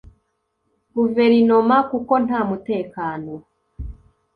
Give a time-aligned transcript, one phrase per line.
[0.95, 3.33] guverinoma kuko nta mutekano